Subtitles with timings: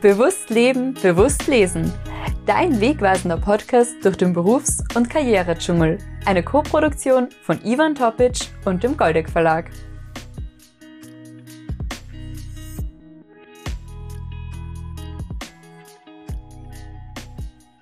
[0.00, 1.92] Bewusst leben, bewusst lesen.
[2.46, 5.98] Dein wegweisender Podcast durch den Berufs- und Karrieredschungel.
[6.24, 9.68] Eine Co-Produktion von Ivan Topic und dem Goldeck Verlag.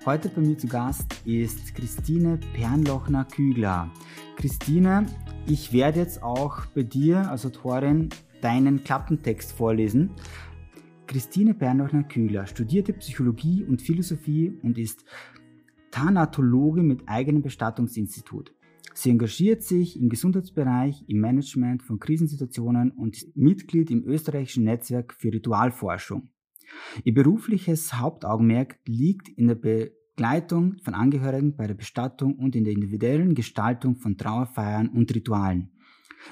[0.03, 3.91] Heute bei mir zu Gast ist Christine Pernlochner-Kügler.
[4.37, 5.05] Christine,
[5.45, 8.09] ich werde jetzt auch bei dir als Autorin
[8.41, 10.11] deinen Klappentext vorlesen.
[11.07, 15.05] Christine Bernhochner-Kühler studierte Psychologie und Philosophie und ist
[15.89, 18.53] Thanatologe mit eigenem Bestattungsinstitut.
[18.93, 25.13] Sie engagiert sich im Gesundheitsbereich, im Management von Krisensituationen und ist Mitglied im österreichischen Netzwerk
[25.13, 26.29] für Ritualforschung.
[27.05, 32.73] Ihr berufliches Hauptaugenmerk liegt in der Begleitung von Angehörigen bei der Bestattung und in der
[32.73, 35.71] individuellen Gestaltung von Trauerfeiern und Ritualen.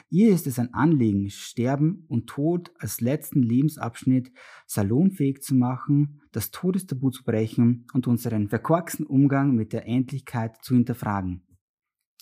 [0.09, 4.31] Ihr ist es ein Anliegen, Sterben und Tod als letzten Lebensabschnitt
[4.65, 10.75] salonfähig zu machen, das Todestabu zu brechen und unseren verkorksten Umgang mit der Endlichkeit zu
[10.75, 11.41] hinterfragen.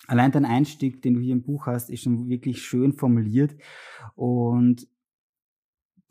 [0.07, 3.55] Allein dein Einstieg, den du hier im Buch hast, ist schon wirklich schön formuliert
[4.15, 4.87] und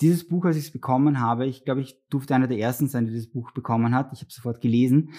[0.03, 3.05] dieses Buch, als ich es bekommen habe, ich glaube, ich durfte einer der ersten sein,
[3.05, 4.13] der dieses Buch bekommen hat.
[4.13, 5.13] Ich habe sofort gelesen.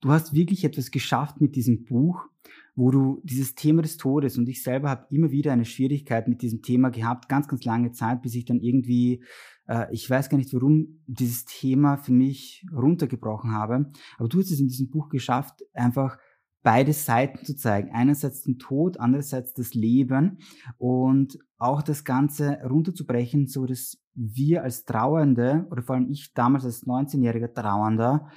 [0.00, 2.28] Du hast wirklich etwas geschafft mit diesem Buch,
[2.74, 6.42] wo du dieses Thema des Todes und ich selber habe immer wieder eine Schwierigkeit mit
[6.42, 9.22] diesem Thema gehabt, ganz, ganz lange Zeit, bis ich dann irgendwie,
[9.68, 13.90] äh, ich weiß gar nicht warum, dieses Thema für mich runtergebrochen habe.
[14.16, 16.16] Aber du hast es in diesem Buch geschafft, einfach
[16.62, 17.90] beide Seiten zu zeigen.
[17.92, 20.38] Einerseits den Tod, andererseits das Leben
[20.78, 26.64] und auch das Ganze runterzubrechen, so dass wir als Trauernde oder vor allem ich damals
[26.64, 28.30] als 19-jähriger Trauernder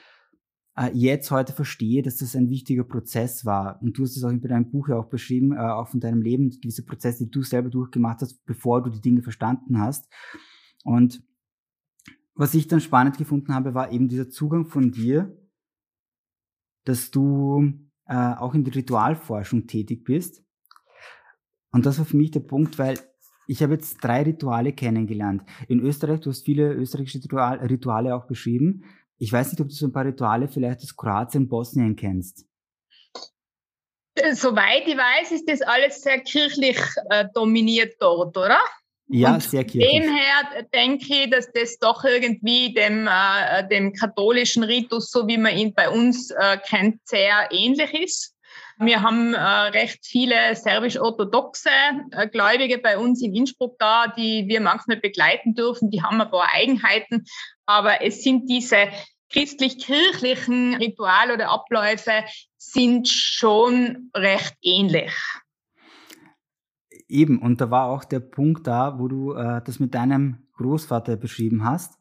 [0.78, 3.82] äh, jetzt heute verstehe, dass das ein wichtiger Prozess war.
[3.82, 6.22] Und du hast es auch in deinem Buch ja auch beschrieben, äh, auch von deinem
[6.22, 10.10] Leben, gewisse Prozesse, die du selber durchgemacht hast, bevor du die Dinge verstanden hast.
[10.84, 11.24] Und
[12.36, 15.38] was ich dann spannend gefunden habe, war eben dieser Zugang von dir,
[16.84, 17.74] dass du
[18.08, 20.44] äh, auch in der Ritualforschung tätig bist.
[21.72, 23.00] Und das war für mich der Punkt, weil
[23.48, 25.44] ich habe jetzt drei Rituale kennengelernt.
[25.68, 28.84] In Österreich, du hast viele österreichische Rituale auch beschrieben.
[29.18, 32.46] Ich weiß nicht, ob du so ein paar Rituale vielleicht aus Kroatien, Bosnien kennst.
[34.16, 36.78] Äh, soweit ich weiß, ist das alles sehr kirchlich
[37.10, 38.60] äh, dominiert dort, oder?
[39.08, 39.92] Ja, Und sehr kirchlich.
[39.92, 45.56] Demher denke ich, dass das doch irgendwie dem, äh, dem katholischen Ritus, so wie man
[45.56, 48.36] ihn bei uns äh, kennt, sehr ähnlich ist.
[48.78, 51.70] Wir haben äh, recht viele serbisch-orthodoxe
[52.12, 55.92] äh, Gläubige bei uns in Innsbruck da, die wir manchmal begleiten dürfen.
[55.92, 57.26] Die haben ein paar Eigenheiten,
[57.66, 58.90] aber es sind diese
[59.32, 62.24] christlich-kirchlichen Rituale oder Abläufe
[62.58, 65.14] sind schon recht ähnlich.
[67.08, 71.18] Eben, und da war auch der Punkt da, wo du äh, das mit deinem Großvater
[71.18, 72.00] beschrieben hast.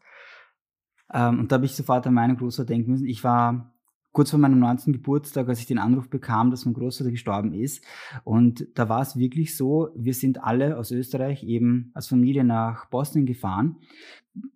[1.13, 3.07] Ähm, und da habe ich sofort an meinen Großvater denken müssen.
[3.07, 3.74] Ich war
[4.15, 4.93] kurz vor meinem 19.
[4.93, 7.85] Geburtstag, als ich den Anruf bekam, dass mein Großvater gestorben ist.
[8.23, 12.87] Und da war es wirklich so, wir sind alle aus Österreich eben als Familie nach
[12.87, 13.77] Bosnien gefahren.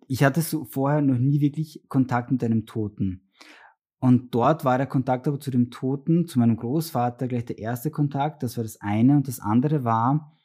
[0.07, 3.29] Ich hatte so vorher noch nie wirklich Kontakt mit einem Toten.
[3.99, 7.91] Und dort war der Kontakt aber zu dem Toten, zu meinem Großvater gleich der erste
[7.91, 8.43] Kontakt.
[8.43, 9.17] Das war das eine.
[9.17, 10.37] Und das andere war,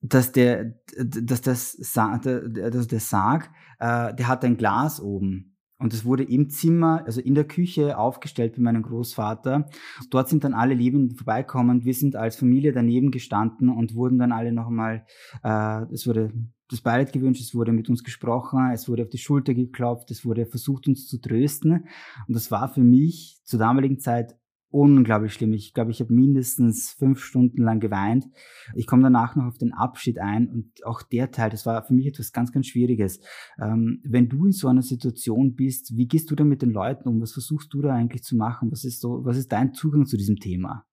[0.00, 3.50] dass der, dass das, dass der Sarg,
[3.80, 5.51] äh, der hat ein Glas oben.
[5.82, 9.68] Und es wurde im Zimmer, also in der Küche aufgestellt bei meinem Großvater.
[10.10, 11.84] Dort sind dann alle Lebenden vorbeikommen.
[11.84, 15.04] Wir sind als Familie daneben gestanden und wurden dann alle noch einmal,
[15.42, 16.32] äh, es wurde
[16.68, 20.24] das Beileid gewünscht, es wurde mit uns gesprochen, es wurde auf die Schulter geklopft, es
[20.24, 21.86] wurde versucht, uns zu trösten.
[22.26, 24.36] Und das war für mich zur damaligen Zeit
[24.72, 25.52] unglaublich schlimm.
[25.52, 28.26] Ich glaube, ich habe mindestens fünf Stunden lang geweint.
[28.74, 31.94] Ich komme danach noch auf den Abschied ein und auch der Teil, das war für
[31.94, 33.20] mich etwas ganz, ganz Schwieriges.
[33.60, 37.08] Ähm, wenn du in so einer Situation bist, wie gehst du da mit den Leuten
[37.08, 37.20] um?
[37.20, 38.72] Was versuchst du da eigentlich zu machen?
[38.72, 40.86] Was ist so, was ist dein Zugang zu diesem Thema?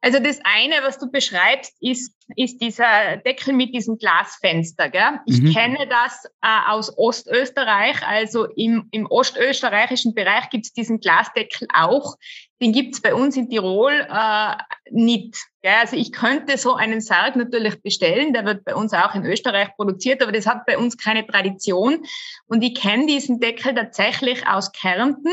[0.00, 4.88] Also das eine, was du beschreibst, ist, ist dieser Deckel mit diesem Glasfenster.
[4.88, 5.20] Gell?
[5.26, 5.52] Ich mhm.
[5.52, 8.06] kenne das äh, aus Ostösterreich.
[8.06, 12.16] Also im, im ostösterreichischen Bereich gibt es diesen Glasdeckel auch.
[12.62, 14.54] Den gibt es bei uns in Tirol äh,
[14.92, 15.36] nicht.
[15.64, 19.24] Ja, also ich könnte so einen Sarg natürlich bestellen, der wird bei uns auch in
[19.24, 22.04] Österreich produziert, aber das hat bei uns keine Tradition.
[22.46, 25.30] Und ich kenne diesen Deckel tatsächlich aus Kärnten,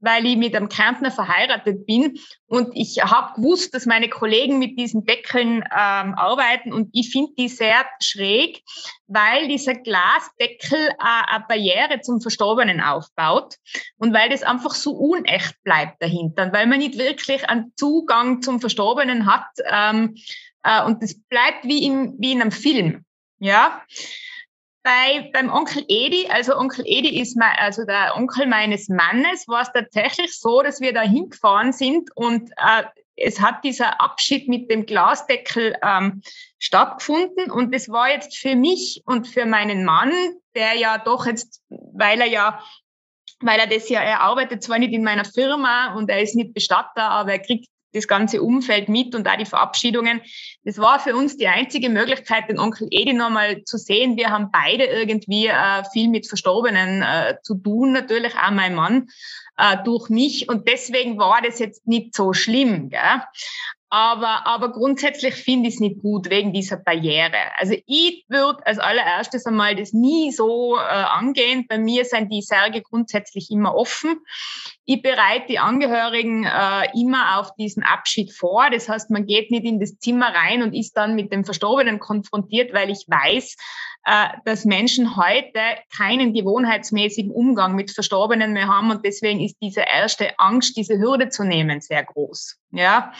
[0.00, 2.18] weil ich mit einem Kärntner verheiratet bin.
[2.46, 6.41] Und ich habe gewusst, dass meine Kollegen mit diesen Deckeln ähm, arbeiten
[6.72, 8.62] und ich finde die sehr schräg,
[9.06, 13.56] weil dieser Glasdeckel äh, eine Barriere zum Verstorbenen aufbaut
[13.98, 18.60] und weil das einfach so unecht bleibt dahinter, weil man nicht wirklich einen Zugang zum
[18.60, 20.16] Verstorbenen hat ähm,
[20.62, 23.04] äh, und das bleibt wie in, wie in einem Film.
[23.38, 23.82] Ja.
[24.84, 29.62] bei, beim Onkel Edi, also Onkel Edi ist mein, also der Onkel meines Mannes, war
[29.62, 32.84] es tatsächlich so, dass wir da hingefahren sind und äh,
[33.16, 36.22] es hat dieser Abschied mit dem Glasdeckel ähm,
[36.58, 40.12] stattgefunden und es war jetzt für mich und für meinen Mann,
[40.54, 42.62] der ja doch jetzt, weil er ja
[43.44, 46.54] weil er das ja, er arbeitet zwar nicht in meiner Firma und er ist nicht
[46.54, 50.22] Bestatter, aber er kriegt das ganze Umfeld mit und auch die Verabschiedungen.
[50.64, 54.16] Das war für uns die einzige Möglichkeit, den Onkel Edi nochmal zu sehen.
[54.16, 59.08] Wir haben beide irgendwie äh, viel mit Verstorbenen äh, zu tun, natürlich auch mein Mann
[59.56, 60.48] äh, durch mich.
[60.48, 62.90] Und deswegen war das jetzt nicht so schlimm.
[62.90, 63.22] Gell?
[63.94, 67.36] Aber, aber grundsätzlich finde ich es nicht gut wegen dieser Barriere.
[67.58, 71.66] Also ich würde als allererstes einmal das nie so äh, angehen.
[71.68, 74.16] Bei mir sind die Särge grundsätzlich immer offen.
[74.86, 78.70] Ich bereite die Angehörigen äh, immer auf diesen Abschied vor.
[78.70, 81.98] Das heißt, man geht nicht in das Zimmer rein und ist dann mit dem Verstorbenen
[81.98, 83.56] konfrontiert, weil ich weiß,
[84.06, 85.60] äh, dass Menschen heute
[85.94, 91.28] keinen gewohnheitsmäßigen Umgang mit Verstorbenen mehr haben und deswegen ist diese erste Angst, diese Hürde
[91.28, 92.58] zu nehmen, sehr groß.
[92.70, 93.12] Ja.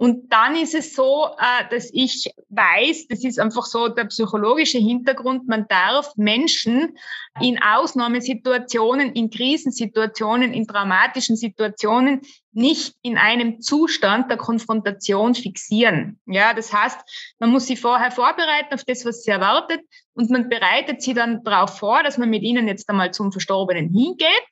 [0.00, 4.78] Und dann ist es so, äh, dass ich weiß, das ist einfach so der psychologische
[4.78, 6.96] Hintergrund, man darf Menschen
[7.38, 16.18] in Ausnahmesituationen, in Krisensituationen, in dramatischen Situationen nicht in einem Zustand der Konfrontation fixieren.
[16.24, 16.98] Ja, das heißt,
[17.38, 19.82] man muss sie vorher vorbereiten auf das, was sie erwartet
[20.14, 23.90] und man bereitet sie dann darauf vor, dass man mit ihnen jetzt einmal zum Verstorbenen
[23.92, 24.48] hingeht.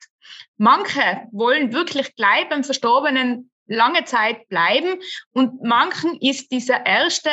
[0.57, 4.99] Manche wollen wirklich gleich beim Verstorbenen lange Zeit bleiben.
[5.31, 7.29] Und manchen ist dieser erste,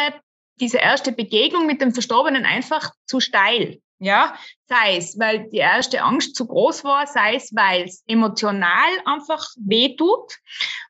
[0.61, 3.81] diese erste Begegnung mit dem Verstorbenen einfach zu steil.
[3.99, 4.37] Ja,
[4.69, 9.43] sei es, weil die erste Angst zu groß war, sei es, weil es emotional einfach
[9.56, 10.35] wehtut.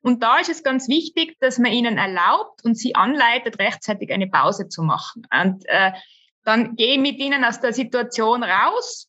[0.03, 4.27] Und da ist es ganz wichtig, dass man ihnen erlaubt und sie anleitet, rechtzeitig eine
[4.27, 5.25] Pause zu machen.
[5.33, 5.93] Und äh,
[6.43, 9.09] dann gehe mit ihnen aus der Situation raus,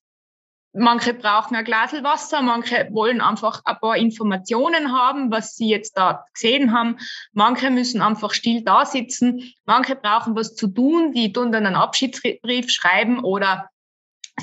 [0.73, 5.97] Manche brauchen ein Glas Wasser, manche wollen einfach ein paar Informationen haben, was sie jetzt
[5.97, 6.97] da gesehen haben.
[7.33, 9.53] Manche müssen einfach still da sitzen.
[9.65, 13.69] Manche brauchen was zu tun, die tun dann einen Abschiedsbrief schreiben oder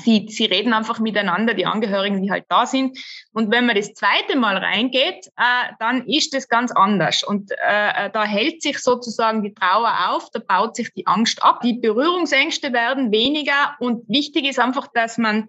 [0.03, 2.97] sie, sie reden einfach miteinander, die Angehörigen, die halt da sind.
[3.33, 7.23] Und wenn man das zweite Mal reingeht, äh, dann ist das ganz anders.
[7.23, 11.61] Und äh, da hält sich sozusagen die Trauer auf, da baut sich die Angst ab.
[11.61, 15.47] Die Berührungsängste werden weniger und wichtig ist einfach, dass man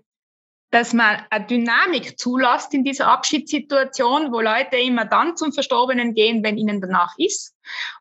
[0.70, 6.42] dass man eine Dynamik zulässt in dieser Abschiedssituation, wo Leute immer dann zum Verstorbenen gehen,
[6.42, 7.54] wenn ihnen danach ist.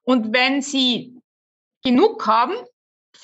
[0.04, 1.16] Und wenn sie
[1.84, 2.56] genug haben,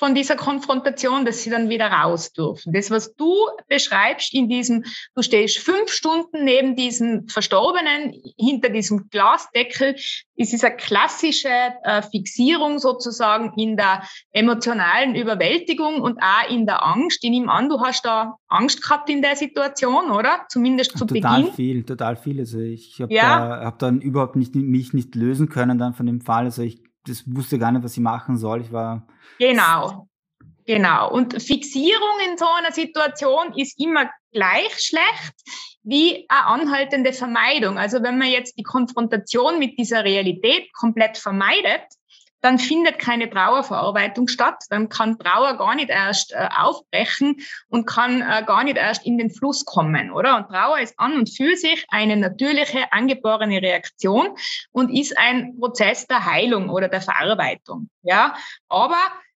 [0.02, 2.72] von dieser Konfrontation, dass sie dann wieder raus dürfen.
[2.72, 3.32] Das, was du
[3.68, 4.82] beschreibst in diesem,
[5.14, 9.94] du stehst fünf Stunden neben diesem Verstorbenen hinter diesem Glasdeckel,
[10.34, 11.48] ist eine klassische
[11.84, 14.02] äh, Fixierung sozusagen in der
[14.32, 17.22] emotionalen Überwältigung und auch in der Angst.
[17.22, 20.46] Ich nehme an, du hast da Angst gehabt in der Situation, oder?
[20.48, 21.44] Zumindest zu total Beginn.
[21.44, 22.40] Total viel, total viel.
[22.40, 23.38] Also ich habe ja.
[23.38, 26.46] da, hab dann überhaupt nicht, mich nicht lösen können dann von dem Fall.
[26.46, 28.60] Also ich das wusste gar nicht, was ich machen soll.
[28.62, 29.06] Ich war.
[29.38, 30.08] Genau.
[30.64, 31.10] Genau.
[31.10, 35.34] Und Fixierung in so einer Situation ist immer gleich schlecht
[35.82, 37.78] wie eine anhaltende Vermeidung.
[37.78, 41.82] Also wenn man jetzt die Konfrontation mit dieser Realität komplett vermeidet,
[42.42, 44.64] dann findet keine Trauerverarbeitung statt.
[44.68, 49.16] Dann kann Trauer gar nicht erst äh, aufbrechen und kann äh, gar nicht erst in
[49.16, 50.36] den Fluss kommen, oder?
[50.36, 54.36] Und Trauer ist an und für sich eine natürliche, angeborene Reaktion
[54.72, 58.34] und ist ein Prozess der Heilung oder der Verarbeitung, ja?
[58.68, 58.98] Aber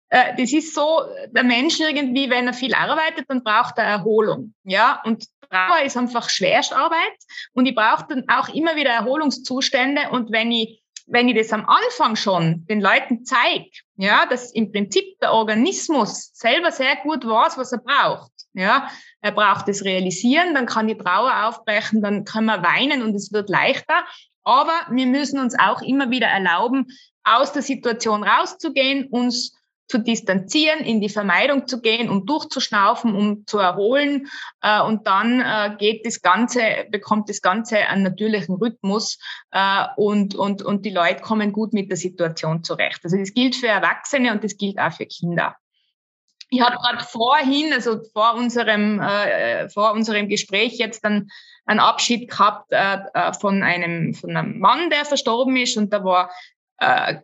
[0.09, 4.53] äh, das ist so, der Mensch irgendwie, wenn er viel arbeitet, dann braucht er Erholung,
[4.63, 5.01] ja?
[5.03, 7.17] Und Trauer ist einfach Schwerstarbeit
[7.53, 10.82] und ich brauche dann auch immer wieder Erholungszustände und wenn ich
[11.13, 16.31] wenn ich das am Anfang schon den Leuten zeige, ja, dass im Prinzip der Organismus
[16.33, 18.31] selber sehr gut weiß, was er braucht.
[18.53, 18.89] Ja,
[19.21, 23.31] er braucht das Realisieren, dann kann die Trauer aufbrechen, dann kann man weinen und es
[23.31, 24.03] wird leichter.
[24.43, 26.87] Aber wir müssen uns auch immer wieder erlauben,
[27.23, 29.55] aus der Situation rauszugehen, uns
[29.87, 34.27] zu distanzieren, in die Vermeidung zu gehen, um durchzuschnaufen, um zu erholen.
[34.61, 39.19] Äh, und dann äh, geht das Ganze, bekommt das Ganze einen natürlichen Rhythmus
[39.51, 43.01] äh, und, und, und die Leute kommen gut mit der Situation zurecht.
[43.03, 45.55] Also das gilt für Erwachsene und das gilt auch für Kinder.
[46.49, 51.29] Ich habe gerade vorhin, also vor unserem, äh, vor unserem Gespräch jetzt dann
[51.65, 56.03] einen Abschied gehabt äh, äh, von einem von einem Mann, der verstorben ist und da
[56.03, 56.29] war
[56.77, 57.15] äh,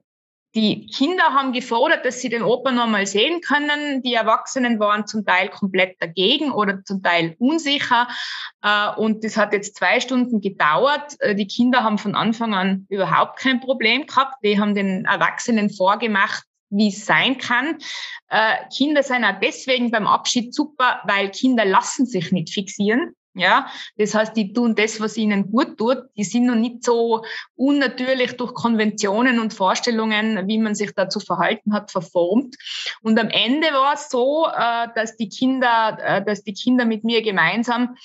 [0.56, 4.02] die Kinder haben gefordert, dass sie den Opa nochmal sehen können.
[4.02, 8.08] Die Erwachsenen waren zum Teil komplett dagegen oder zum Teil unsicher.
[8.64, 11.16] Äh, und das hat jetzt zwei Stunden gedauert.
[11.20, 14.36] Äh, die Kinder haben von Anfang an überhaupt kein Problem gehabt.
[14.44, 17.78] Die haben den Erwachsenen vorgemacht, wie es sein kann.
[18.30, 23.14] Äh, Kinder sind auch deswegen beim Abschied super, weil Kinder lassen sich nicht fixieren.
[23.40, 23.68] Ja,
[23.98, 26.04] das heißt, die tun das, was ihnen gut tut.
[26.18, 27.24] Die sind noch nicht so
[27.56, 32.56] unnatürlich durch Konventionen und Vorstellungen, wie man sich dazu verhalten hat, verformt.
[33.02, 37.04] Und am Ende war es so, äh, dass die Kinder, äh, dass die Kinder mit
[37.04, 37.96] mir gemeinsam,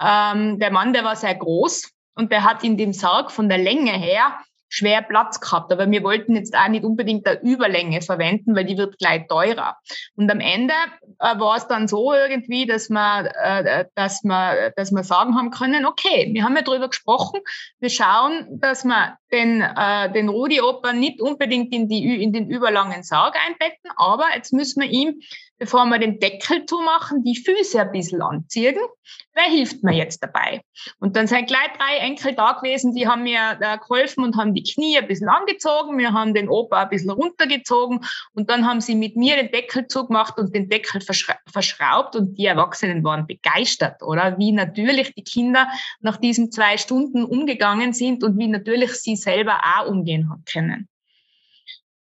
[0.00, 3.58] ähm, der Mann, der war sehr groß und der hat in dem Sarg von der
[3.58, 4.38] Länge her
[4.70, 5.70] schwer Platz gehabt.
[5.72, 9.76] Aber wir wollten jetzt auch nicht unbedingt der Überlänge verwenden, weil die wird gleich teurer.
[10.16, 10.72] Und am Ende
[11.18, 15.50] äh, war es dann so irgendwie, dass wir, äh, dass wir, dass wir sagen haben
[15.50, 17.40] können, okay, wir haben ja drüber gesprochen,
[17.80, 22.48] wir schauen, dass wir den, äh, den Rudi Oper nicht unbedingt in, die, in den
[22.48, 25.20] überlangen Sarg einbetten, aber jetzt müssen wir ihm
[25.60, 28.76] bevor wir den Deckel zumachen, die Füße ein bisschen anziehen.
[29.34, 30.62] Wer hilft mir jetzt dabei?
[30.98, 34.54] Und dann sind gleich drei Enkel da gewesen, die haben mir da geholfen und haben
[34.54, 35.98] die Knie ein bisschen angezogen.
[35.98, 38.00] Wir haben den Opa ein bisschen runtergezogen
[38.32, 42.46] und dann haben sie mit mir den Deckel zugemacht und den Deckel verschraubt und die
[42.46, 44.38] Erwachsenen waren begeistert, oder?
[44.38, 45.68] Wie natürlich die Kinder
[46.00, 50.88] nach diesen zwei Stunden umgegangen sind und wie natürlich sie selber auch umgehen können.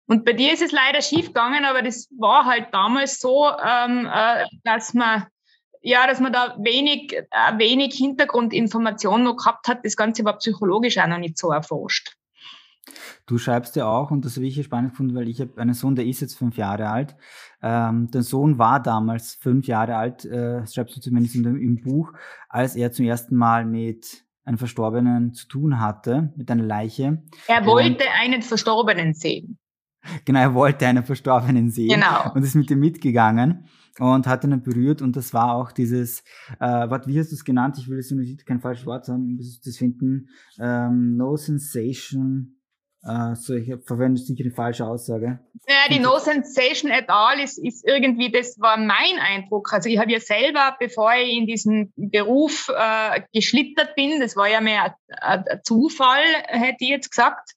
[0.08, 4.10] Und bei dir ist es leider schief gegangen, aber das war halt damals so, ähm,
[4.12, 5.28] äh, dass man
[5.82, 9.86] ja, dass man da wenig, äh, wenig Hintergrundinformation noch gehabt hat.
[9.86, 12.18] Das Ganze war psychologisch auch noch nicht so erforscht.
[13.26, 15.96] Du schreibst ja auch, und das habe ich spannend gefunden, weil ich habe einen Sohn,
[15.96, 17.16] der ist jetzt fünf Jahre alt.
[17.62, 21.82] Ähm, der Sohn war damals fünf Jahre alt, äh, schreibst du zumindest in dem, im
[21.82, 22.14] Buch,
[22.48, 27.22] als er zum ersten Mal mit einem Verstorbenen zu tun hatte, mit einer Leiche.
[27.48, 29.58] Er wollte und, einen Verstorbenen sehen.
[30.26, 31.90] Genau, er wollte einen Verstorbenen sehen.
[31.90, 32.34] Genau.
[32.34, 33.68] Und ist mit ihm mitgegangen
[34.00, 36.24] und hat ihn berührt und das war auch dieses,
[36.60, 37.78] äh, wat, wie hast du es genannt?
[37.80, 42.58] Ich will jetzt nicht kein falsches Wort sagen, das finden, ähm, No Sensation,
[43.04, 45.40] äh, so, ich verwende sicher eine falsche Aussage.
[45.68, 49.72] Ja, die No Sensation at all ist, ist irgendwie, das war mein Eindruck.
[49.72, 54.50] Also ich habe ja selber, bevor ich in diesen Beruf äh, geschlittert bin, das war
[54.50, 57.52] ja mehr ein, ein Zufall, hätte ich jetzt gesagt,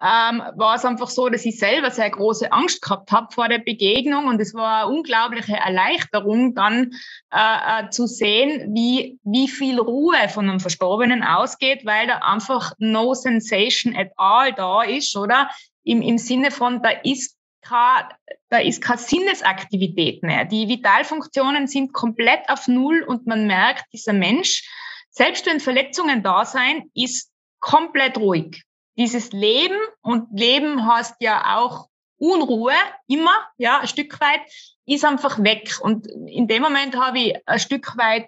[0.00, 3.58] ähm, war es einfach so, dass ich selber sehr große Angst gehabt habe vor der
[3.58, 6.92] Begegnung und es war eine unglaubliche Erleichterung dann
[7.32, 12.72] äh, äh, zu sehen, wie, wie viel Ruhe von einem Verstorbenen ausgeht, weil da einfach
[12.78, 15.50] no sensation at all da ist, oder?
[15.82, 18.08] Im, im Sinne von, da ist keine,
[18.50, 20.44] da ist keine Sinnesaktivität mehr.
[20.44, 24.68] Die Vitalfunktionen sind komplett auf Null und man merkt, dieser Mensch,
[25.10, 28.62] selbst wenn Verletzungen da sein, ist komplett ruhig
[28.98, 31.88] dieses Leben und Leben heißt ja auch
[32.18, 32.74] Unruhe
[33.06, 34.40] immer, ja, ein Stück weit,
[34.86, 35.78] ist einfach weg.
[35.80, 38.26] Und in dem Moment habe ich ein Stück weit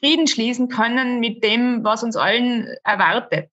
[0.00, 3.50] Frieden schließen können mit dem, was uns allen erwartet.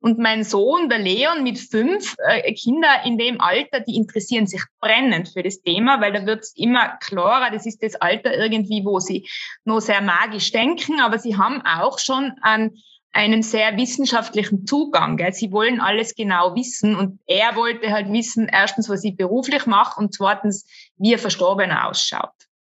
[0.00, 4.62] Und mein Sohn, der Leon, mit fünf äh, Kinder in dem Alter, die interessieren sich
[4.80, 8.84] brennend für das Thema, weil da wird es immer klarer, das ist das Alter irgendwie,
[8.84, 9.28] wo sie
[9.64, 12.72] nur sehr magisch denken, aber sie haben auch schon an
[13.12, 15.16] einen sehr wissenschaftlichen Zugang.
[15.16, 15.32] Gell?
[15.32, 19.98] Sie wollen alles genau wissen und er wollte halt wissen, erstens, was ich beruflich mache
[19.98, 22.30] und zweitens, wie er Verstorbener ausschaut.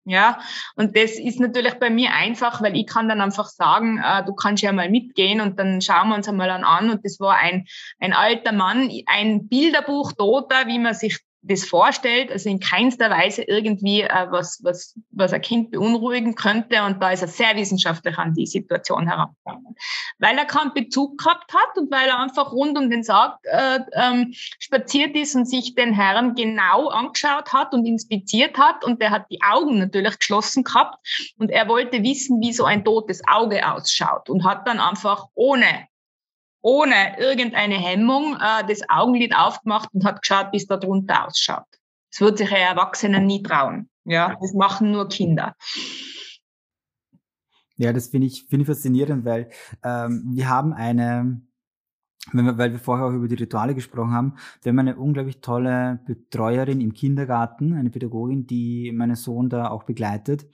[0.08, 0.38] Ja,
[0.76, 4.34] und das ist natürlich bei mir einfach, weil ich kann dann einfach sagen, äh, du
[4.34, 6.90] kannst ja mal mitgehen und dann schauen wir uns einmal an.
[6.90, 7.66] Und das war ein,
[7.98, 13.42] ein alter Mann, ein Bilderbuch toter, wie man sich das vorstellt, also in keinster Weise
[13.42, 16.82] irgendwie äh, was, was, was ein Kind beunruhigen könnte.
[16.82, 19.76] Und da ist er sehr wissenschaftlich an die Situation herangegangen.
[20.18, 23.80] Weil er keinen Bezug gehabt hat und weil er einfach rund um den Sarg äh,
[23.94, 28.84] ähm, spaziert ist und sich den Herrn genau angeschaut hat und inspiziert hat.
[28.84, 30.98] Und der hat die Augen natürlich geschlossen gehabt.
[31.38, 35.86] Und er wollte wissen, wie so ein totes Auge ausschaut und hat dann einfach ohne
[36.60, 41.66] ohne irgendeine Hemmung äh, das Augenlid aufgemacht und hat geschaut, wie es da drunter ausschaut.
[42.10, 43.88] Das wird sich ein Erwachsener nie trauen.
[44.04, 45.54] Ja, das machen nur Kinder.
[47.76, 49.50] Ja, das finde ich, finde ich faszinierend, weil
[49.84, 51.42] ähm, wir haben eine,
[52.32, 56.00] wir, weil wir vorher auch über die Rituale gesprochen haben, wir haben eine unglaublich tolle
[56.06, 60.46] Betreuerin im Kindergarten, eine Pädagogin, die meinen Sohn da auch begleitet.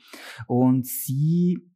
[0.49, 1.72] Und sie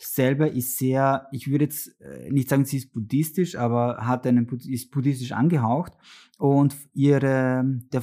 [0.00, 4.48] selber ist sehr, ich würde jetzt äh, nicht sagen, sie ist buddhistisch, aber hat einen,
[4.68, 5.92] ist buddhistisch angehaucht
[6.38, 8.02] und ihre, der,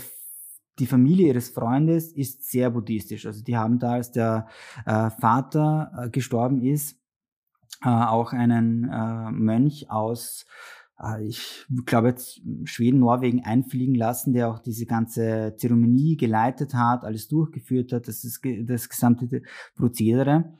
[0.80, 3.26] die Familie ihres Freundes ist sehr buddhistisch.
[3.26, 4.48] Also die haben da, als der
[4.86, 7.00] äh, Vater äh, gestorben ist,
[7.84, 10.46] äh, auch einen äh, Mönch aus
[11.00, 17.04] äh, ich glaube jetzt Schweden, Norwegen einfliegen lassen, der auch diese ganze Zeremonie geleitet hat,
[17.04, 19.42] alles durchgeführt hat, das ist das gesamte
[19.76, 20.54] Prozedere.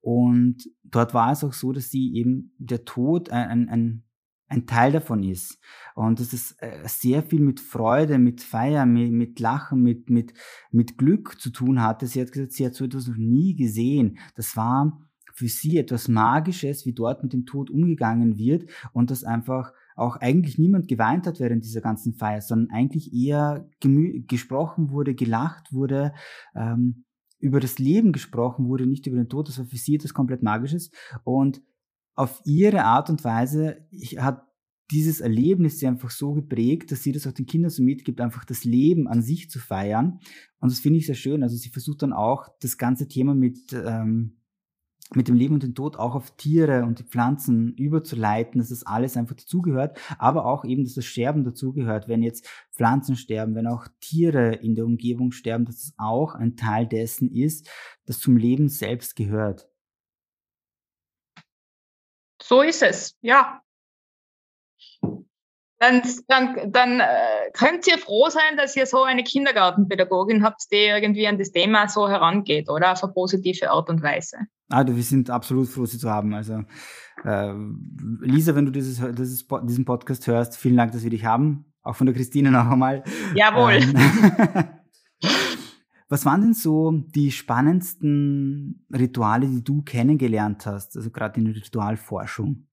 [0.00, 4.04] Und dort war es auch so, dass sie eben der Tod ein, ein,
[4.48, 5.58] ein Teil davon ist.
[5.94, 10.32] Und dass es äh, sehr viel mit Freude, mit Feier, mit, mit Lachen, mit, mit,
[10.70, 12.06] mit Glück zu tun hatte.
[12.06, 14.18] Sie hat gesagt, sie hat so etwas noch nie gesehen.
[14.34, 15.00] Das war
[15.34, 20.16] für sie etwas Magisches, wie dort mit dem Tod umgegangen wird und dass einfach auch
[20.16, 26.14] eigentlich niemand geweint hat während dieser ganzen Feier, sondern eigentlich eher gesprochen wurde, gelacht wurde,
[26.54, 27.04] ähm,
[27.40, 29.48] über das Leben gesprochen wurde, nicht über den Tod.
[29.48, 30.90] Das war für sie etwas komplett Magisches.
[31.24, 31.62] Und
[32.14, 34.46] auf ihre Art und Weise hat
[34.90, 38.44] dieses Erlebnis sie einfach so geprägt, dass sie das auch den Kindern so mitgibt, einfach
[38.44, 40.18] das Leben an sich zu feiern.
[40.58, 41.42] Und das finde ich sehr schön.
[41.42, 44.39] Also sie versucht dann auch das ganze Thema mit, ähm,
[45.14, 48.86] mit dem Leben und dem Tod auch auf Tiere und die Pflanzen überzuleiten, dass das
[48.86, 52.08] alles einfach dazugehört, aber auch eben, dass das Sterben dazugehört.
[52.08, 56.56] Wenn jetzt Pflanzen sterben, wenn auch Tiere in der Umgebung sterben, dass es auch ein
[56.56, 57.68] Teil dessen ist,
[58.06, 59.68] das zum Leben selbst gehört.
[62.42, 63.62] So ist es, ja.
[65.80, 67.06] Dann, dann, dann äh,
[67.54, 71.88] könnt ihr froh sein, dass ihr so eine Kindergartenpädagogin habt, die irgendwie an das Thema
[71.88, 72.92] so herangeht, oder?
[72.92, 74.36] Auf eine positive Art und Weise.
[74.68, 76.34] Ah, wir sind absolut froh, sie zu haben.
[76.34, 76.64] Also,
[77.24, 77.54] äh,
[78.20, 81.72] Lisa, wenn du dieses, dieses, diesen Podcast hörst, vielen Dank, dass wir dich haben.
[81.82, 83.02] Auch von der Christine noch einmal.
[83.34, 83.72] Jawohl.
[83.72, 83.94] Ähm,
[86.10, 91.54] Was waren denn so die spannendsten Rituale, die du kennengelernt hast, also gerade in der
[91.54, 92.66] Ritualforschung?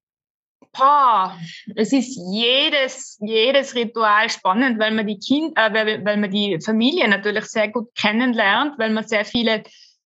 [0.77, 1.38] Boah,
[1.75, 7.07] es ist jedes, jedes Ritual spannend, weil man die Kind, äh, weil, man die Familie
[7.07, 9.63] natürlich sehr gut kennenlernt, weil man sehr viele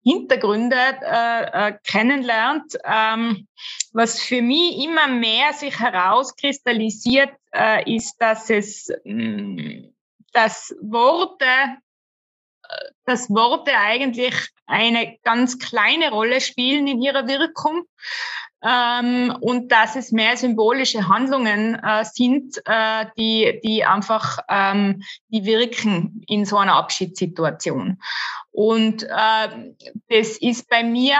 [0.02, 2.76] Hintergründe äh, äh, kennenlernt.
[2.84, 3.46] Ähm,
[3.92, 9.94] was für mich immer mehr sich herauskristallisiert, äh, ist, dass es, mh, mm,
[10.32, 11.46] dass Worte
[13.04, 14.34] dass Worte eigentlich
[14.66, 17.84] eine ganz kleine Rolle spielen in ihrer Wirkung
[18.64, 25.44] ähm, und dass es mehr symbolische Handlungen äh, sind, äh, die, die einfach ähm, die
[25.44, 28.00] wirken in so einer Abschiedssituation.
[28.50, 29.72] Und äh,
[30.08, 31.16] das ist bei mir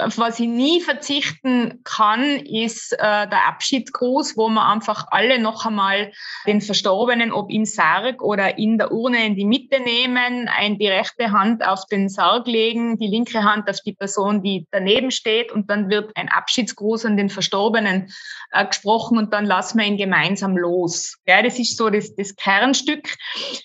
[0.00, 5.66] auf was ich nie verzichten kann, ist äh, der Abschiedsgruß, wo man einfach alle noch
[5.66, 6.12] einmal
[6.46, 10.88] den Verstorbenen, ob im Sarg oder in der Urne in die Mitte nehmen, ein, die
[10.88, 15.52] rechte Hand auf den Sarg legen, die linke Hand auf die Person, die daneben steht
[15.52, 18.12] und dann wird ein Abschiedsgruß an den Verstorbenen
[18.52, 21.16] äh, gesprochen und dann lassen wir ihn gemeinsam los.
[21.26, 23.16] Ja, das ist so das, das Kernstück.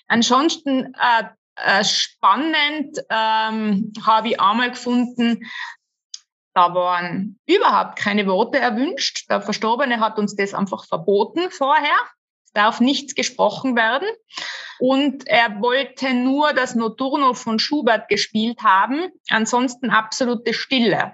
[0.07, 1.23] Ansonsten äh,
[1.55, 5.45] äh, spannend ähm, habe ich einmal gefunden,
[6.53, 9.29] da waren überhaupt keine Worte erwünscht.
[9.29, 11.95] Der Verstorbene hat uns das einfach verboten vorher.
[12.45, 14.07] Es darf nichts gesprochen werden.
[14.79, 19.09] Und er wollte nur das Notturno von Schubert gespielt haben.
[19.29, 21.13] Ansonsten absolute Stille.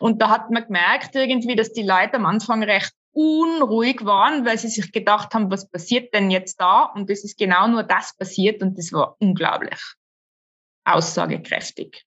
[0.00, 4.58] Und da hat man gemerkt irgendwie, dass die Leute am Anfang recht unruhig waren, weil
[4.58, 6.84] sie sich gedacht haben, was passiert denn jetzt da?
[6.94, 9.80] Und es ist genau nur das passiert und das war unglaublich
[10.84, 12.04] aussagekräftig.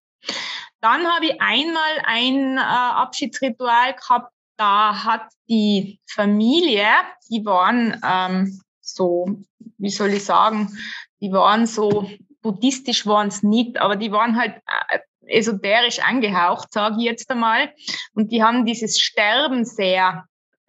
[0.82, 6.88] Dann habe ich einmal ein äh, Abschiedsritual gehabt, da hat die Familie,
[7.30, 9.40] die waren ähm, so,
[9.78, 10.78] wie soll ich sagen,
[11.22, 12.10] die waren so,
[12.42, 17.74] buddhistisch waren es nicht, aber die waren halt äh, esoterisch angehaucht, sage ich jetzt einmal.
[18.14, 20.26] Und die haben dieses Sterben sehr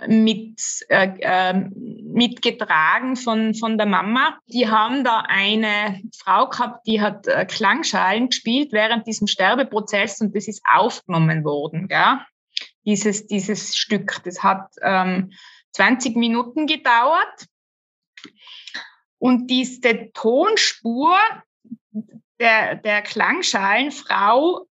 [0.07, 4.39] mit, äh, äh, mitgetragen von, von der Mama.
[4.47, 10.35] Die haben da eine Frau gehabt, die hat äh, Klangschalen gespielt während diesem Sterbeprozess und
[10.35, 11.89] das ist aufgenommen worden.
[11.89, 12.21] Gell?
[12.85, 15.33] Dieses, dieses Stück, das hat ähm,
[15.73, 17.47] 20 Minuten gedauert.
[19.19, 21.17] Und diese Tonspur
[22.39, 24.67] der, der Klangschalenfrau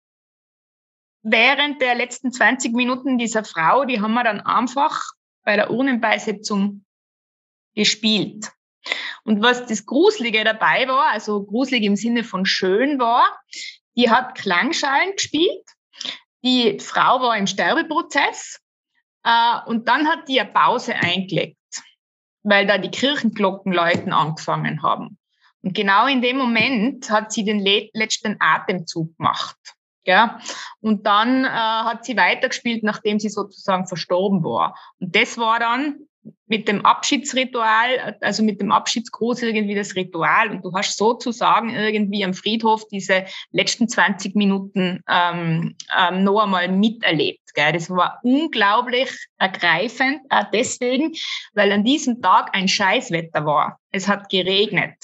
[1.26, 5.02] während der letzten 20 Minuten dieser Frau, die haben wir dann einfach
[5.44, 6.86] bei der Urnenbeisetzung
[7.74, 8.52] gespielt.
[9.24, 13.26] Und was das Gruselige dabei war, also gruselig im Sinne von schön war,
[13.98, 15.66] die hat Klangschalen gespielt.
[16.44, 18.60] Die Frau war im Sterbeprozess
[19.24, 21.58] äh, und dann hat die eine Pause eingelegt,
[22.44, 25.18] weil da die Kirchenglocken läuten angefangen haben.
[25.64, 29.58] Und genau in dem Moment hat sie den letzten Atemzug gemacht.
[30.08, 30.40] Ja?
[30.82, 34.78] Und dann äh, hat sie weitergespielt, nachdem sie sozusagen verstorben war.
[35.00, 36.08] Und das war dann
[36.48, 40.52] mit dem Abschiedsritual, also mit dem Abschiedsgruß irgendwie das Ritual.
[40.52, 46.68] Und du hast sozusagen irgendwie am Friedhof diese letzten 20 Minuten ähm, ähm, noch einmal
[46.70, 47.54] miterlebt.
[47.54, 47.74] Gell?
[47.74, 51.14] Das war unglaublich ergreifend, auch deswegen,
[51.54, 53.80] weil an diesem Tag ein Scheißwetter war.
[53.92, 54.96] Es hat geregnet.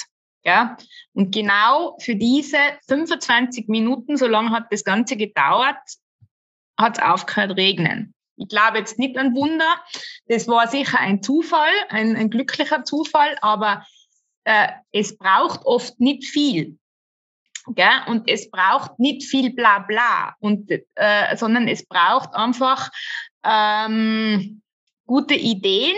[0.43, 0.77] Ja?
[1.13, 5.77] Und genau für diese 25 Minuten, so lange hat das Ganze gedauert,
[6.77, 8.13] hat es aufgehört regnen.
[8.37, 9.75] Ich glaube jetzt nicht an Wunder.
[10.25, 13.85] Das war sicher ein Zufall, ein, ein glücklicher Zufall, aber
[14.45, 16.77] äh, es braucht oft nicht viel.
[17.67, 18.01] Gell?
[18.07, 22.89] Und es braucht nicht viel Blabla, und, äh, sondern es braucht einfach
[23.43, 24.61] ähm,
[25.05, 25.97] gute Ideen.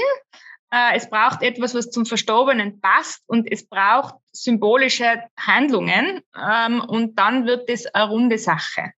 [0.74, 7.20] Äh, es braucht etwas, was zum Verstorbenen passt und es braucht symbolische Handlungen ähm, und
[7.20, 8.92] dann wird es eine runde Sache.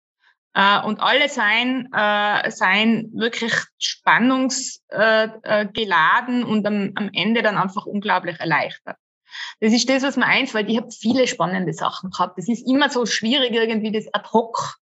[0.54, 8.40] Äh, und alle seien, äh, seien wirklich spannungsgeladen und am, am Ende dann einfach unglaublich
[8.40, 8.96] erleichtert.
[9.60, 10.70] Das ist das, was mir einfällt.
[10.70, 12.40] Ich habe viele spannende Sachen gehabt.
[12.40, 14.78] Es ist immer so schwierig, irgendwie das ad hoc,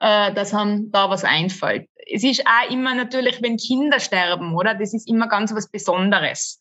[0.00, 1.88] äh, dass einem da was einfällt.
[2.12, 4.74] Es ist auch immer natürlich, wenn Kinder sterben, oder?
[4.74, 6.58] Das ist immer ganz was Besonderes.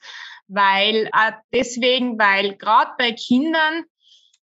[0.47, 3.83] Weil, äh, deswegen, weil gerade bei Kindern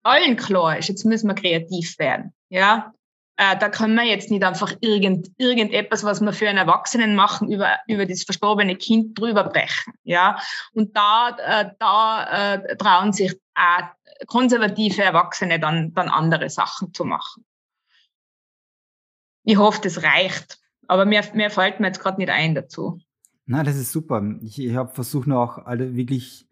[0.03, 2.33] allen klar ist, jetzt müssen wir kreativ werden.
[2.49, 2.93] Ja,
[3.39, 7.49] äh, da kann man jetzt nicht einfach irgend, irgendetwas, was wir für einen Erwachsenen machen,
[7.49, 9.93] über, über das verstorbene Kind drüber brechen.
[10.03, 10.37] Ja?
[10.73, 13.83] Und da, äh, da äh, trauen sich auch
[14.27, 17.45] konservative Erwachsene dann, dann andere Sachen zu machen.
[19.49, 20.59] Ich hoffe, das reicht.
[20.87, 22.99] Aber mehr, mehr fällt mir jetzt gerade nicht ein dazu.
[23.47, 24.23] Na, das ist super.
[24.43, 26.47] Ich, ich habe versucht, auch alle wirklich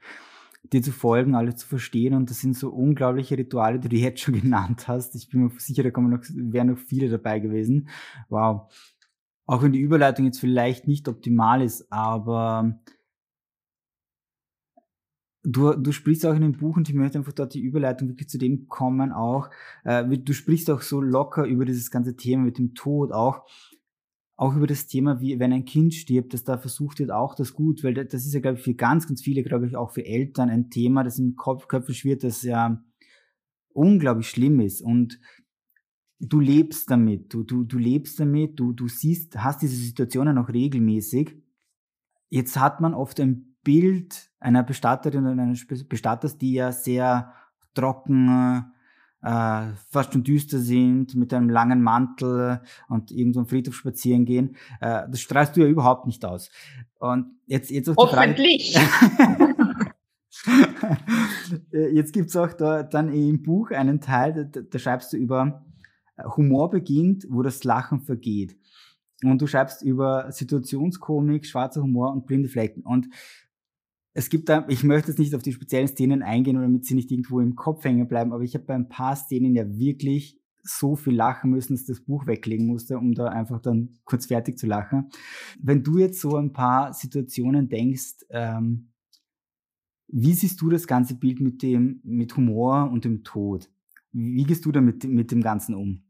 [0.73, 2.15] dir zu folgen, alle zu verstehen.
[2.15, 5.13] Und das sind so unglaubliche Rituale, die du jetzt schon genannt hast.
[5.13, 7.87] Ich bin mir sicher, da kommen noch, wären noch viele dabei gewesen.
[8.29, 8.73] Wow.
[9.45, 12.79] Auch wenn die Überleitung jetzt vielleicht nicht optimal ist, aber
[15.43, 18.29] du, du sprichst auch in dem Buch und ich möchte einfach dort die Überleitung wirklich
[18.29, 19.49] zu dem kommen auch.
[19.83, 23.45] Äh, du sprichst auch so locker über dieses ganze Thema mit dem Tod auch
[24.37, 27.53] auch über das Thema, wie wenn ein Kind stirbt, dass da versucht wird, auch das
[27.53, 30.05] gut, weil das ist ja, glaube ich, für ganz, ganz viele, glaube ich, auch für
[30.05, 32.79] Eltern ein Thema, das im Kopf, Köpfen schwirrt, das ja
[33.73, 34.81] unglaublich schlimm ist.
[34.81, 35.19] Und
[36.19, 40.49] du lebst damit, du, du, du lebst damit, du, du siehst, hast diese Situationen auch
[40.49, 41.35] regelmäßig.
[42.29, 47.33] Jetzt hat man oft ein Bild einer Bestatterin oder eines Bestatters, die ja sehr
[47.73, 48.71] trocken,
[49.21, 54.55] äh, fast schon düster sind, mit einem langen Mantel und irgendwo am Friedhof spazieren gehen.
[54.79, 56.49] Äh, das strahlst du ja überhaupt nicht aus.
[56.99, 58.77] Und jetzt, jetzt die Hoffentlich.
[58.77, 59.55] Frage.
[61.71, 65.65] jetzt gibt's auch da, dann im Buch einen Teil, da, da schreibst du über
[66.15, 68.55] äh, Humor beginnt, wo das Lachen vergeht.
[69.23, 72.83] Und du schreibst über Situationskomik, schwarzer Humor und blinde Flecken.
[72.83, 73.07] Und
[74.17, 77.11] es gibt da, ich möchte jetzt nicht auf die speziellen Szenen eingehen, damit sie nicht
[77.11, 80.95] irgendwo im Kopf hängen bleiben, aber ich habe bei ein paar Szenen ja wirklich so
[80.95, 84.65] viel lachen müssen, dass das Buch weglegen musste, um da einfach dann kurz fertig zu
[84.65, 85.11] lachen.
[85.61, 88.89] Wenn du jetzt so ein paar Situationen denkst, ähm,
[90.07, 93.69] wie siehst du das ganze Bild mit dem, mit Humor und dem Tod?
[94.13, 96.01] Wie gehst du damit mit dem Ganzen um?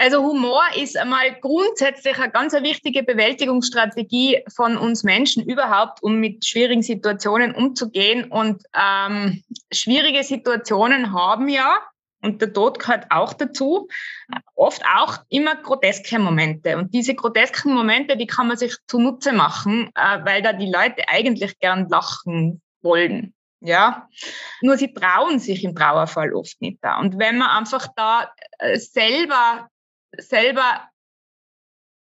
[0.00, 6.42] Also Humor ist einmal grundsätzlich eine ganz wichtige Bewältigungsstrategie von uns Menschen überhaupt, um mit
[6.46, 8.24] schwierigen Situationen umzugehen.
[8.30, 11.76] Und ähm, schwierige Situationen haben ja,
[12.22, 13.88] und der Tod gehört auch dazu,
[14.54, 16.78] oft auch immer groteske Momente.
[16.78, 21.08] Und diese grotesken Momente, die kann man sich zunutze machen, äh, weil da die Leute
[21.08, 23.34] eigentlich gern lachen wollen.
[23.62, 24.08] Ja,
[24.62, 26.98] nur sie trauen sich im Trauerfall oft nicht da.
[26.98, 29.68] Und wenn man einfach da äh, selber
[30.18, 30.88] selber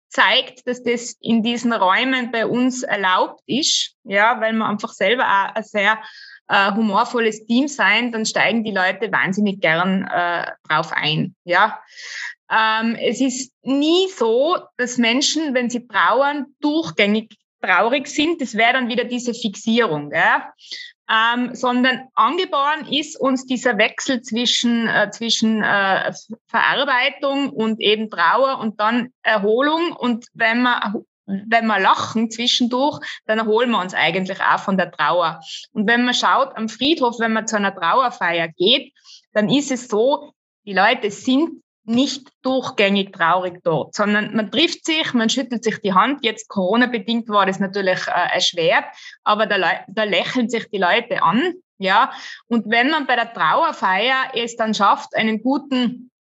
[0.09, 5.23] zeigt, dass das in diesen Räumen bei uns erlaubt ist, ja, weil wir einfach selber
[5.23, 6.01] auch ein sehr
[6.47, 11.79] äh, humorvolles Team sein, dann steigen die Leute wahnsinnig gern äh, drauf ein, ja.
[12.49, 18.41] Ähm, es ist nie so, dass Menschen, wenn sie trauern, durchgängig traurig sind.
[18.41, 20.11] Das wäre dann wieder diese Fixierung.
[20.13, 20.53] Ja?
[21.09, 26.13] Ähm, sondern angeboren ist uns dieser Wechsel zwischen, äh, zwischen äh,
[26.47, 29.93] Verarbeitung und eben Trauer und dann Erholung.
[29.93, 34.91] Und wenn wir wenn wir lachen zwischendurch, dann erholen wir uns eigentlich auch von der
[34.91, 35.41] Trauer.
[35.73, 38.93] Und wenn man schaut am Friedhof, wenn man zu einer Trauerfeier geht,
[39.33, 40.31] dann ist es so,
[40.65, 45.93] die Leute sind nicht durchgängig traurig dort, sondern man trifft sich, man schüttelt sich die
[45.93, 46.23] Hand.
[46.23, 48.85] Jetzt Corona-bedingt war das natürlich äh, erschwert,
[49.23, 51.53] aber da, da lächeln sich die Leute an.
[51.79, 52.11] Ja,
[52.47, 56.11] und wenn man bei der Trauerfeier es dann schafft, einen guten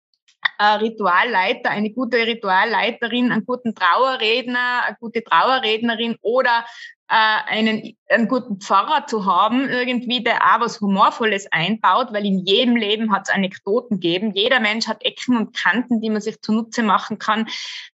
[0.58, 6.64] äh, Ritualleiter, eine gute Ritualleiterin, einen guten Trauerredner, eine gute Trauerrednerin oder
[7.08, 12.74] einen, einen guten Pfarrer zu haben, irgendwie, der auch was Humorvolles einbaut, weil in jedem
[12.74, 14.32] Leben hat es Anekdoten geben.
[14.32, 17.46] Jeder Mensch hat Ecken und Kanten, die man sich zunutze machen kann.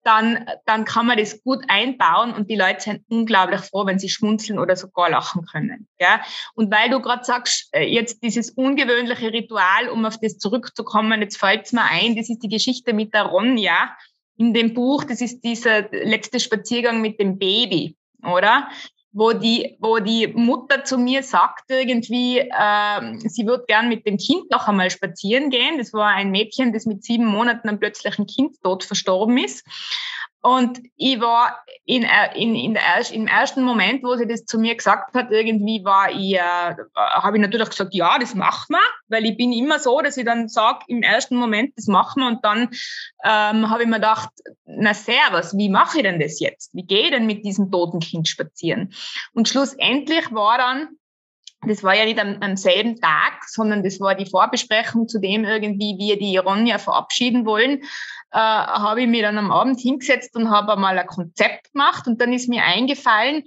[0.03, 4.09] Dann, dann kann man das gut einbauen und die Leute sind unglaublich froh, wenn sie
[4.09, 5.87] schmunzeln oder sogar lachen können.
[5.99, 6.21] Ja?
[6.53, 11.37] Und weil du gerade sagst, äh, jetzt dieses ungewöhnliche Ritual, um auf das zurückzukommen, jetzt
[11.37, 13.89] fällt es mir ein, das ist die Geschichte mit der Ronja
[14.37, 18.69] in dem Buch, das ist dieser letzte Spaziergang mit dem Baby, oder?
[19.11, 24.17] Wo die, wo die Mutter zu mir sagt irgendwie, äh, sie wird gern mit dem
[24.17, 25.77] Kind noch einmal spazieren gehen.
[25.77, 29.65] Das war ein Mädchen, das mit sieben Monaten am plötzlichen Kindstod verstorben ist.
[30.41, 34.57] Und ich war in, äh, in, in der, im ersten Moment, wo sie das zu
[34.57, 38.79] mir gesagt hat, irgendwie war ich, äh, habe ich natürlich gesagt, ja, das machen wir,
[39.09, 42.27] weil ich bin immer so, dass ich dann sage, im ersten Moment, das machen wir
[42.27, 42.69] und dann
[43.25, 44.29] ähm, habe ich mir gedacht,
[44.79, 46.73] na servus, wie mache ich denn das jetzt?
[46.73, 48.93] Wie gehe ich denn mit diesem toten Kind spazieren?
[49.33, 50.89] Und schlussendlich war dann
[51.67, 55.43] das war ja nicht am, am, selben Tag, sondern das war die Vorbesprechung zu dem
[55.43, 57.81] irgendwie, wie wir die Ronja verabschieden wollen
[58.31, 62.21] äh, habe ich mir dann am Abend hingesetzt und habe einmal ein Konzept gemacht und
[62.21, 63.43] dann ist mir eingefallen,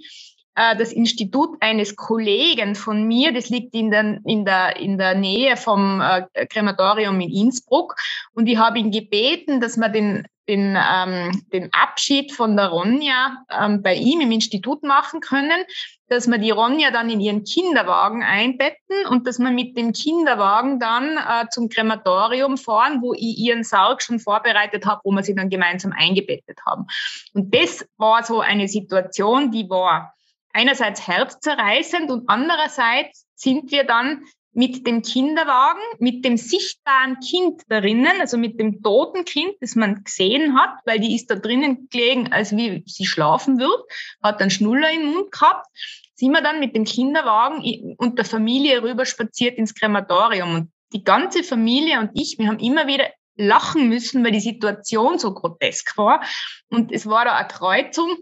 [0.55, 5.15] äh, das Institut eines Kollegen von mir, das liegt in der, in der, in der
[5.15, 7.95] Nähe vom äh, Krematorium in Innsbruck
[8.33, 13.45] und ich habe ihn gebeten, dass man den den, ähm, den Abschied von der Ronja
[13.49, 15.63] ähm, bei ihm im Institut machen können,
[16.07, 20.79] dass wir die Ronja dann in ihren Kinderwagen einbetten und dass wir mit dem Kinderwagen
[20.79, 25.35] dann äh, zum Krematorium fahren, wo ich ihren Sarg schon vorbereitet habe, wo wir sie
[25.35, 26.87] dann gemeinsam eingebettet haben.
[27.33, 30.13] Und das war so eine Situation, die war
[30.53, 38.21] einerseits herzzerreißend und andererseits sind wir dann mit dem Kinderwagen, mit dem sichtbaren Kind darinnen,
[38.21, 42.31] also mit dem toten Kind, das man gesehen hat, weil die ist da drinnen gelegen,
[42.31, 43.83] als wie sie schlafen wird,
[44.21, 45.67] hat einen Schnuller im Mund gehabt,
[46.15, 50.53] sind wir dann mit dem Kinderwagen und der Familie rüber spaziert ins Krematorium.
[50.53, 55.17] Und die ganze Familie und ich, wir haben immer wieder lachen müssen, weil die Situation
[55.17, 56.23] so grotesk war.
[56.69, 58.15] Und es war da eine Kreuzung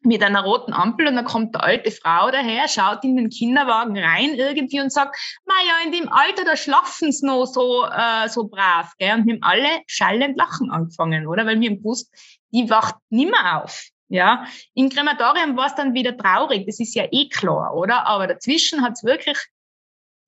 [0.00, 3.98] mit einer roten Ampel und dann kommt eine alte Frau daher, schaut in den Kinderwagen
[3.98, 8.48] rein irgendwie und sagt, naja, in dem Alter, da schlafen sie noch so, äh, so
[8.48, 8.92] brav.
[8.98, 9.14] Gell?
[9.14, 11.46] Und wir haben alle schallend lachen angefangen, oder?
[11.46, 12.12] Weil wir haben gewusst,
[12.52, 13.88] die wacht nimmer auf.
[14.10, 18.06] Ja, im Krematorium war es dann wieder traurig, das ist ja eh klar, oder?
[18.06, 19.36] Aber dazwischen hat es wirklich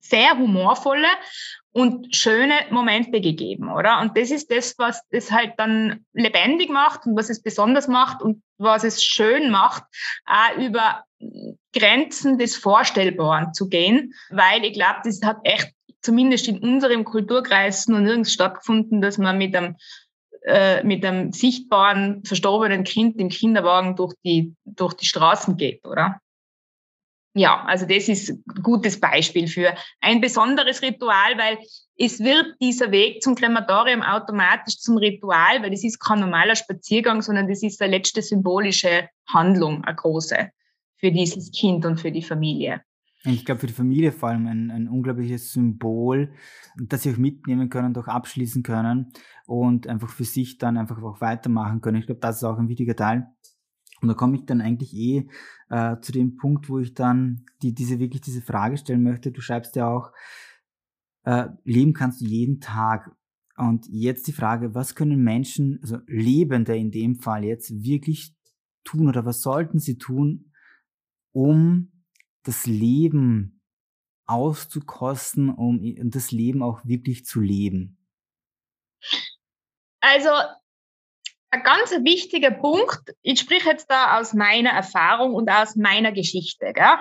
[0.01, 1.07] sehr humorvolle
[1.73, 4.01] und schöne Momente gegeben, oder?
[4.01, 8.21] Und das ist das, was es halt dann lebendig macht und was es besonders macht
[8.21, 9.83] und was es schön macht,
[10.25, 11.05] auch über
[11.73, 17.87] Grenzen des Vorstellbaren zu gehen, weil ich glaube, das hat echt zumindest in unserem Kulturkreis
[17.87, 19.77] noch nirgends stattgefunden, dass man mit einem
[20.43, 26.19] äh, mit einem sichtbaren verstorbenen Kind im Kinderwagen durch die durch die Straßen geht, oder?
[27.33, 31.59] Ja, also das ist ein gutes Beispiel für ein besonderes Ritual, weil
[31.97, 37.21] es wird dieser Weg zum Krematorium automatisch zum Ritual, weil das ist kein normaler Spaziergang,
[37.21, 40.49] sondern das ist eine letzte symbolische Handlung, eine große,
[40.97, 42.81] für dieses Kind und für die Familie.
[43.23, 46.33] Ich glaube, für die Familie vor allem ein, ein unglaubliches Symbol,
[46.75, 49.13] das sie auch mitnehmen können auch abschließen können
[49.45, 51.97] und einfach für sich dann einfach auch weitermachen können.
[51.97, 53.27] Ich glaube, das ist auch ein wichtiger Teil.
[54.01, 55.27] Und da komme ich dann eigentlich eh
[55.69, 59.31] äh, zu dem Punkt, wo ich dann die, diese wirklich diese Frage stellen möchte.
[59.31, 60.11] Du schreibst ja auch,
[61.23, 63.15] äh, leben kannst du jeden Tag.
[63.57, 68.35] Und jetzt die Frage, was können Menschen, also Lebende in dem Fall jetzt wirklich
[68.83, 70.51] tun oder was sollten sie tun,
[71.31, 71.91] um
[72.43, 73.61] das Leben
[74.25, 77.97] auszukosten, um das Leben auch wirklich zu leben?
[79.99, 80.29] Also
[81.51, 86.71] ein ganz wichtiger Punkt, ich spreche jetzt da aus meiner Erfahrung und aus meiner Geschichte.
[86.73, 86.97] Gell?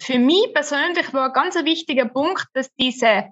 [0.00, 3.30] Für mich persönlich war ein ganz wichtiger Punkt, dass diese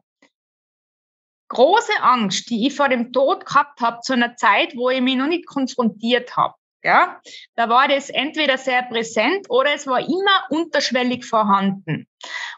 [1.48, 5.16] große Angst, die ich vor dem Tod gehabt habe, zu einer Zeit, wo ich mich
[5.16, 7.20] noch nicht konfrontiert habe, ja,
[7.54, 12.06] da war das entweder sehr präsent oder es war immer unterschwellig vorhanden.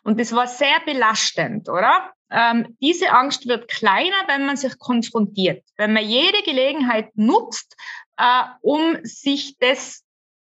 [0.02, 2.12] Und das war sehr belastend, oder?
[2.30, 7.76] Ähm, diese Angst wird kleiner, wenn man sich konfrontiert, wenn man jede Gelegenheit nutzt,
[8.16, 10.06] äh, um sich das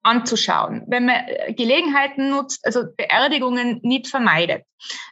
[0.02, 4.64] anzuschauen, wenn man äh, Gelegenheiten nutzt, also Beerdigungen nicht vermeidet,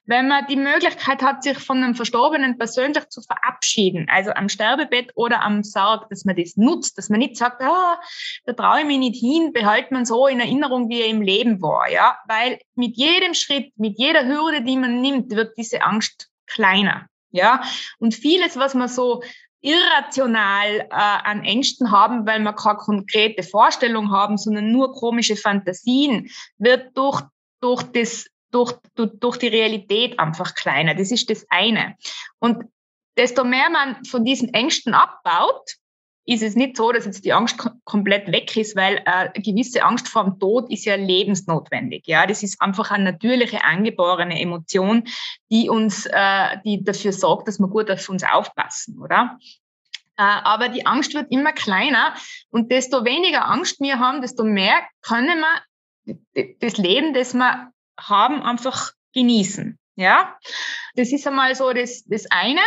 [0.07, 5.11] wenn man die Möglichkeit hat, sich von einem Verstorbenen persönlich zu verabschieden, also am Sterbebett
[5.15, 8.01] oder am Sarg, dass man das nutzt, dass man nicht sagt, ah,
[8.47, 11.61] da traue ich mich nicht hin, behält man so in Erinnerung, wie er im Leben
[11.61, 16.31] war, ja, weil mit jedem Schritt, mit jeder Hürde, die man nimmt, wird diese Angst
[16.47, 17.07] kleiner.
[17.31, 17.63] Ja,
[17.99, 19.23] und vieles, was man so
[19.61, 26.31] irrational äh, an Ängsten haben, weil wir keine konkrete Vorstellung haben, sondern nur komische Fantasien,
[26.59, 27.23] wird durch,
[27.61, 30.95] durch, das, durch, durch, durch die Realität einfach kleiner.
[30.95, 31.97] Das ist das eine.
[32.39, 32.65] Und
[33.17, 35.77] desto mehr man von diesen Ängsten abbaut,
[36.27, 39.83] ist es nicht so, dass jetzt die Angst komplett weg ist, weil äh, eine gewisse
[39.85, 42.03] Angst vor dem Tod ist ja lebensnotwendig.
[42.07, 45.05] Ja, das ist einfach eine natürliche angeborene Emotion,
[45.51, 49.39] die uns, äh, die dafür sorgt, dass wir gut auf uns aufpassen, oder?
[50.19, 52.15] aber die Angst wird immer kleiner
[52.49, 58.43] und desto weniger Angst wir haben, desto mehr können wir das Leben, das wir haben,
[58.43, 59.79] einfach genießen.
[59.97, 60.37] Ja,
[60.95, 62.63] das ist einmal so das, das eine,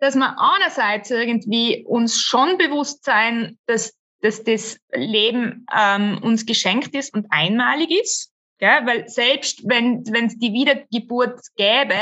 [0.00, 6.94] dass wir einerseits irgendwie uns schon bewusst sein, dass, dass das Leben ähm, uns geschenkt
[6.94, 8.32] ist und einmalig ist.
[8.58, 8.84] Gell?
[8.84, 11.94] Weil selbst wenn es die Wiedergeburt gäbe,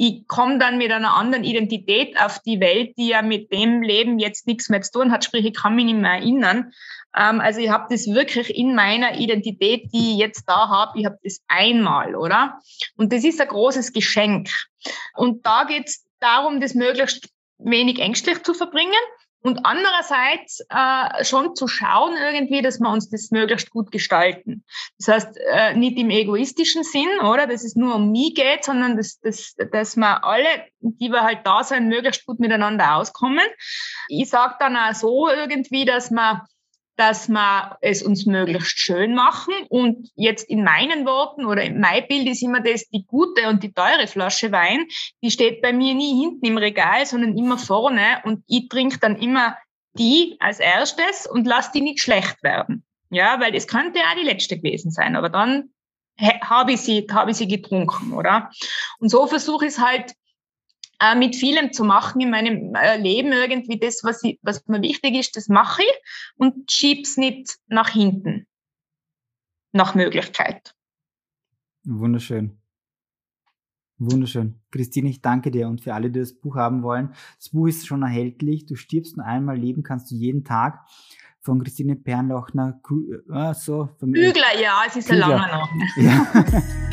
[0.00, 4.20] ich komme dann mit einer anderen Identität auf die Welt, die ja mit dem Leben
[4.20, 6.72] jetzt nichts mehr zu tun hat, sprich, ich kann mich nicht mehr erinnern.
[7.16, 11.04] Ähm, also ich habe das wirklich in meiner Identität, die ich jetzt da habe, ich
[11.04, 12.60] habe das einmal, oder?
[12.96, 14.50] Und das ist ein großes Geschenk.
[15.16, 17.28] Und da geht es darum, das möglichst
[17.58, 18.92] wenig ängstlich zu verbringen
[19.40, 24.64] und andererseits äh, schon zu schauen irgendwie, dass wir uns das möglichst gut gestalten.
[24.98, 28.96] Das heißt, äh, nicht im egoistischen Sinn, oder, dass es nur um mich geht, sondern
[28.96, 30.48] dass, dass, dass wir alle,
[30.80, 33.46] die wir halt da sind, möglichst gut miteinander auskommen.
[34.08, 36.40] Ich sage dann auch so irgendwie, dass man
[36.98, 39.54] dass wir es uns möglichst schön machen.
[39.68, 43.62] Und jetzt in meinen Worten oder in mein Bild ist immer das, die gute und
[43.62, 44.84] die teure Flasche Wein,
[45.22, 48.20] die steht bei mir nie hinten im Regal, sondern immer vorne.
[48.24, 49.56] Und ich trinke dann immer
[49.96, 52.84] die als erstes und lass die nicht schlecht werden.
[53.10, 55.70] Ja, weil es könnte ja die letzte gewesen sein, aber dann
[56.42, 58.50] habe ich sie, habe ich sie getrunken, oder?
[58.98, 60.14] Und so versuche ich es halt
[61.00, 64.82] äh, mit vielem zu machen in meinem äh, Leben irgendwie das, was, ich, was mir
[64.82, 68.46] wichtig ist, das mache ich und schieb's nicht nach hinten.
[69.72, 70.74] Nach Möglichkeit.
[71.84, 72.58] Wunderschön.
[73.98, 74.60] Wunderschön.
[74.70, 77.14] Christine, ich danke dir und für alle, die das Buch haben wollen.
[77.36, 78.66] Das Buch ist schon erhältlich.
[78.66, 80.86] Du stirbst nur einmal, leben kannst du jeden Tag
[81.40, 82.80] von Christine Pernlochner.
[83.32, 85.26] Äh, so, Bügler, ja, es ist Bügler.
[85.26, 85.86] ein langer Name.
[85.96, 86.44] Ja.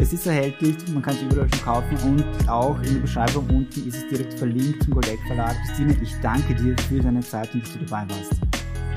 [0.00, 3.86] es ist erhältlich, man kann es überall schon kaufen und auch in der Beschreibung unten
[3.86, 5.54] ist es direkt verlinkt zum Goldeck Verlag.
[5.66, 8.40] Christine, ich danke dir für deine Zeit und dass du dabei warst.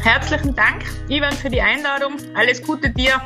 [0.02, 2.14] Herzlichen Dank, Ivan, für die Einladung.
[2.36, 3.22] Alles Gute dir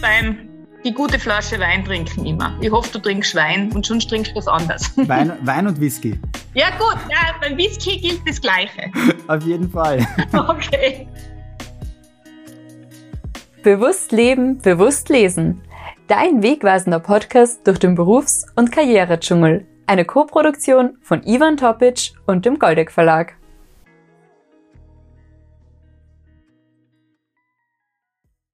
[0.00, 0.48] beim
[0.84, 2.56] die gute Flasche Wein trinken immer.
[2.62, 4.90] Ich hoffe, du trinkst Wein und sonst trinkst du was anderes.
[4.96, 6.18] Wein, Wein und Whisky.
[6.54, 8.90] Ja gut, ja, beim Whisky gilt das Gleiche.
[9.28, 10.06] Auf jeden Fall.
[10.32, 11.06] Okay.
[13.62, 15.60] Bewusst leben, bewusst lesen.
[16.10, 19.68] Dein wegweisender Podcast durch den Berufs- und Karrieredschungel.
[19.86, 23.36] Eine Koproduktion von Ivan Topic und dem Goldeck Verlag.